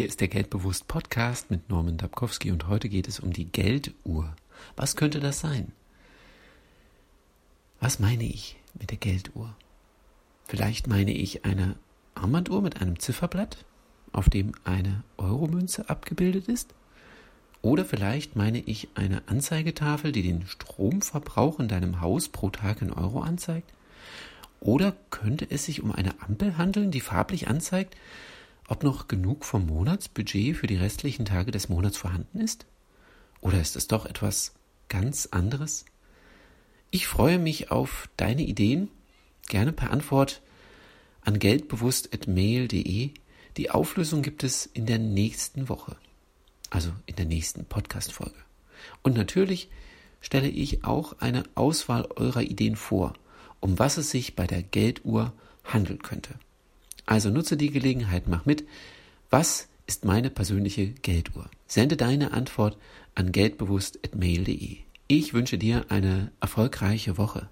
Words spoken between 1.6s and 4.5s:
Norman Dabkowski und heute geht es um die Gelduhr.